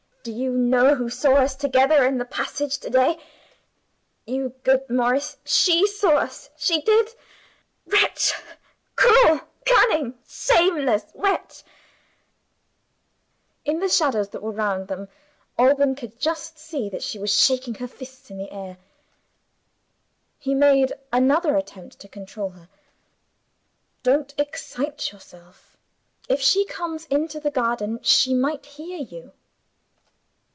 "Do 0.23 0.31
you 0.31 0.51
know 0.51 0.93
who 0.93 1.09
saw 1.09 1.37
us 1.37 1.55
together 1.55 2.05
in 2.05 2.19
the 2.19 2.25
passage 2.25 2.77
to 2.77 2.91
day? 2.91 3.19
You 4.27 4.53
good 4.61 4.87
Morris, 4.87 5.37
she 5.43 5.87
saw 5.87 6.17
us 6.17 6.51
she 6.55 6.79
did. 6.83 7.15
Wretch! 7.87 8.31
Cruel, 8.95 9.39
cunning, 9.65 10.13
shameless 10.27 11.05
wretch." 11.15 11.63
In 13.65 13.79
the 13.79 13.89
shadows 13.89 14.29
that 14.29 14.43
were 14.43 14.51
round 14.51 14.89
them, 14.89 15.07
Alban 15.57 15.95
could 15.95 16.19
just 16.19 16.59
see 16.59 16.87
that 16.89 17.01
she 17.01 17.17
was 17.17 17.31
shaking 17.35 17.73
her 17.73 17.87
clinched 17.87 17.95
fists 17.95 18.29
in 18.29 18.37
the 18.37 18.53
air. 18.53 18.77
He 20.37 20.53
made 20.53 20.93
another 21.11 21.57
attempt 21.57 21.97
to 21.97 22.07
control 22.07 22.51
her. 22.51 22.69
"Don't 24.03 24.35
excite 24.37 25.11
yourself! 25.11 25.77
If 26.29 26.39
she 26.39 26.63
comes 26.65 27.07
into 27.07 27.39
the 27.39 27.49
garden, 27.49 27.99
she 28.03 28.35
might 28.35 28.67
hear 28.67 28.99
you." 28.99 29.31